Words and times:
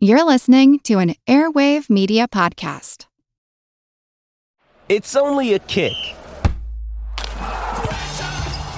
You're 0.00 0.22
listening 0.22 0.78
to 0.84 1.00
an 1.00 1.16
Airwave 1.26 1.90
Media 1.90 2.28
Podcast. 2.28 3.06
It's 4.88 5.16
only 5.16 5.54
a 5.54 5.58
kick, 5.58 5.96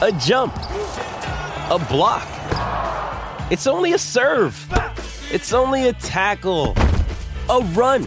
a 0.00 0.18
jump, 0.18 0.56
a 0.56 1.78
block. 1.90 2.26
It's 3.52 3.66
only 3.66 3.92
a 3.92 3.98
serve. 3.98 4.66
It's 5.30 5.52
only 5.52 5.88
a 5.88 5.92
tackle, 5.92 6.72
a 7.50 7.60
run. 7.74 8.04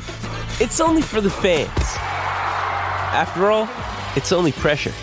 It's 0.59 0.81
only 0.81 1.03
for 1.03 1.21
the 1.21 1.29
fans. 1.29 1.69
After 1.77 3.51
all, 3.51 3.69
it's 4.15 4.31
only 4.31 4.53
pressure. 4.53 4.93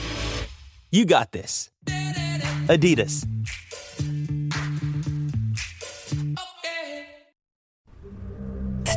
You 0.91 1.05
got 1.05 1.31
this. 1.31 1.71
Adidas. 1.87 3.30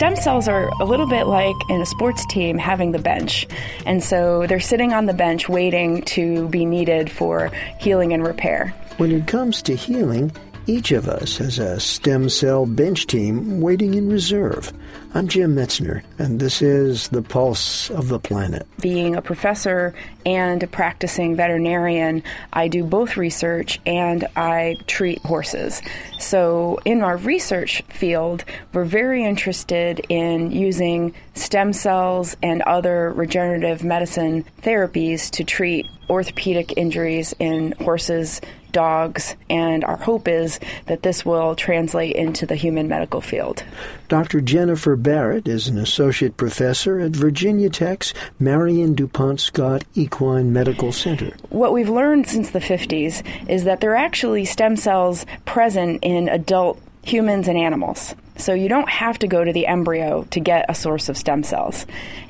Stem 0.04 0.18
cells 0.18 0.50
are 0.50 0.68
a 0.82 0.84
little 0.84 1.08
bit 1.08 1.28
like 1.28 1.56
in 1.70 1.80
a 1.80 1.86
sports 1.86 2.26
team 2.26 2.58
having 2.58 2.92
the 2.92 3.00
bench. 3.00 3.48
And 3.86 4.04
so 4.04 4.46
they're 4.48 4.60
sitting 4.60 4.92
on 4.92 5.06
the 5.06 5.14
bench 5.14 5.48
waiting 5.48 6.02
to 6.02 6.50
be 6.50 6.66
needed 6.66 7.10
for 7.10 7.50
healing 7.80 8.12
and 8.12 8.22
repair. 8.22 8.74
When 8.98 9.14
it 9.14 9.28
comes 9.28 9.62
to 9.62 9.78
healing, 9.78 10.34
each 10.68 10.92
of 10.92 11.08
us 11.08 11.38
has 11.38 11.60
a 11.60 11.80
stem 11.80 12.30
cell 12.30 12.66
bench 12.66 13.08
team 13.08 13.60
waiting 13.60 13.94
in 13.96 14.10
reserve. 14.10 14.72
I'm 15.14 15.28
Jim 15.28 15.56
Metzner, 15.56 16.04
and 16.18 16.40
this 16.40 16.62
is 16.62 17.10
The 17.10 17.22
Pulse 17.22 17.90
of 17.90 18.08
the 18.08 18.20
Planet. 18.20 18.66
Being 18.80 19.16
a 19.16 19.22
professor 19.22 19.94
and 20.26 20.64
a 20.64 20.68
practicing 20.68 21.36
veterinarian, 21.36 22.24
I 22.54 22.68
do 22.68 22.84
both 22.84 23.18
research 23.18 23.80
and 23.86 24.26
I 24.36 24.78
treat 24.88 25.20
horses. 25.20 25.82
So, 26.20 26.80
in 26.86 27.02
our 27.02 27.18
research 27.18 27.84
field, 27.90 28.46
we're 28.74 28.86
very 28.86 29.24
interested 29.24 30.02
in 30.10 30.52
using 30.52 31.14
stem 31.36 31.74
cells 31.74 32.36
and 32.42 32.62
other 32.64 33.12
regenerative 33.12 33.84
medicine 33.84 34.46
therapies 34.62 35.30
to 35.32 35.44
treat 35.44 35.86
orthopedic 36.14 36.78
injuries 36.78 37.34
in 37.40 37.74
horses, 37.74 38.40
dogs, 38.72 39.36
and 39.50 39.84
our 39.84 39.98
hope 39.98 40.28
is 40.28 40.60
that 40.88 41.04
this 41.04 41.26
will 41.26 41.56
translate 41.56 42.16
into 42.16 42.46
the 42.46 42.56
human 42.56 42.88
medical 42.88 43.22
field. 43.22 43.64
Dr. 44.08 44.42
Jennifer 44.42 44.96
Barrett 44.96 45.48
is 45.48 45.68
an 45.68 45.78
associate 45.78 46.38
professor 46.38 47.00
at 47.00 47.12
Virginia 47.12 47.70
Tech's 47.70 48.14
Marion 48.40 48.94
DuPont 48.96 49.40
Scott 49.40 49.84
Equine 49.96 50.54
Medical 50.54 50.92
Center. 50.92 51.36
What 51.50 51.74
we've 51.74 51.90
learned 51.90 52.28
since 52.28 52.52
the 52.52 52.60
50s 52.60 53.24
is 53.50 53.64
that 53.64 53.82
there 53.82 53.92
are 53.92 53.96
actually 53.96 54.46
stem 54.46 54.76
cells 54.76 55.26
present 55.46 56.00
in 56.04 56.30
adult 56.30 56.82
humans 57.04 57.48
and 57.48 57.58
animals. 57.58 58.16
So 58.36 58.54
you 58.54 58.68
don't 58.68 58.90
have 58.90 59.20
to 59.20 59.28
go 59.28 59.44
to 59.44 59.54
the 59.54 59.68
embryo 59.68 60.24
to 60.32 60.40
get 60.40 60.66
a 60.68 60.74
source 60.74 61.10
of 61.10 61.18
stem 61.18 61.44
cells. 61.44 61.86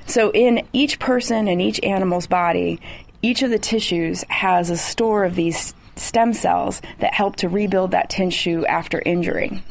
So 0.05 0.31
in 0.31 0.67
each 0.73 0.99
person 0.99 1.47
and 1.47 1.61
each 1.61 1.79
animal's 1.81 2.27
body, 2.27 2.81
each 3.23 3.41
of 3.41 3.49
the 3.49 3.57
tissues 3.57 4.23
has 4.27 4.69
a 4.69 4.77
store 4.77 5.23
of 5.23 5.35
these 5.35 5.73
stem 5.95 6.33
cells 6.33 6.81
that 6.99 7.13
help 7.13 7.37
to 7.37 7.49
rebuild 7.49 7.91
that 7.91 8.09
tissue 8.09 8.65
after 8.65 9.01
injury. 9.05 9.63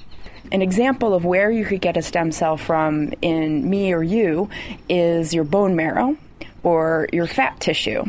An 0.51 0.63
example 0.63 1.15
of 1.15 1.25
where 1.25 1.51
you 1.51 1.65
could 1.65 1.81
get 1.81 1.97
a 1.97 2.03
stem 2.03 2.33
cell 2.33 2.57
from 2.57 3.13
in 3.23 3.69
me 3.69 3.93
or 3.93 4.03
you 4.03 4.49
is 4.89 5.33
your 5.35 5.45
bone 5.45 5.77
marrow 5.77 6.17
or 6.63 7.09
your 7.13 7.27
fat 7.27 7.61
tissue. 7.61 8.05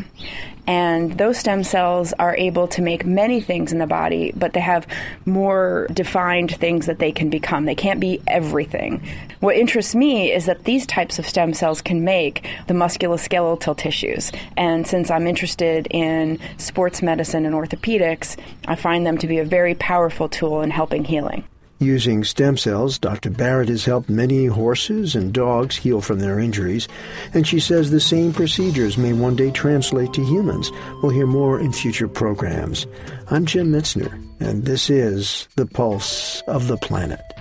And 0.65 1.17
those 1.17 1.39
stem 1.39 1.63
cells 1.63 2.13
are 2.13 2.35
able 2.37 2.69
to 2.69 2.81
make 2.81 3.05
many 3.05 3.41
things 3.41 3.73
in 3.73 3.79
the 3.79 3.87
body, 3.87 4.31
but 4.35 4.53
they 4.53 4.61
have 4.61 4.87
more 5.25 5.87
defined 5.91 6.55
things 6.55 6.85
that 6.85 6.99
they 6.99 7.11
can 7.11 7.29
become. 7.29 7.65
They 7.65 7.75
can't 7.75 7.99
be 7.99 8.21
everything. 8.27 9.05
What 9.41 9.57
interests 9.57 9.93
me 9.93 10.31
is 10.31 10.45
that 10.45 10.63
these 10.63 10.85
types 10.85 11.19
of 11.19 11.27
stem 11.27 11.53
cells 11.53 11.81
can 11.81 12.05
make 12.05 12.47
the 12.67 12.73
musculoskeletal 12.73 13.75
tissues. 13.75 14.31
And 14.55 14.87
since 14.87 15.11
I'm 15.11 15.27
interested 15.27 15.87
in 15.89 16.39
sports 16.57 17.01
medicine 17.01 17.45
and 17.45 17.53
orthopedics, 17.53 18.37
I 18.65 18.75
find 18.75 19.05
them 19.05 19.17
to 19.17 19.27
be 19.27 19.39
a 19.39 19.45
very 19.45 19.75
powerful 19.75 20.29
tool 20.29 20.61
in 20.61 20.71
helping 20.71 21.03
healing. 21.03 21.43
Using 21.79 22.23
stem 22.23 22.55
cells, 22.55 22.97
Dr. 22.97 23.29
Barrett 23.29 23.67
has 23.67 23.83
helped 23.83 24.09
many 24.09 24.45
horses 24.45 25.15
and 25.15 25.33
dogs 25.33 25.75
heal 25.75 25.99
from 25.99 26.19
their 26.19 26.39
injuries, 26.39 26.87
and 27.33 27.45
she 27.45 27.59
says 27.59 27.91
the 27.91 27.99
same 27.99 28.31
procedures 28.31 28.97
may 28.97 29.11
one 29.11 29.35
day 29.35 29.51
translate 29.51 30.13
to 30.13 30.23
humans. 30.23 30.71
We'll 31.01 31.11
hear 31.11 31.27
more 31.27 31.59
in 31.59 31.73
future 31.73 32.07
programs. 32.07 32.87
I'm 33.31 33.45
Jim 33.45 33.71
Metzner, 33.71 34.13
and 34.39 34.63
this 34.63 34.89
is 34.89 35.47
The 35.55 35.65
Pulse 35.65 36.41
of 36.47 36.67
the 36.67 36.77
Planet. 36.77 37.32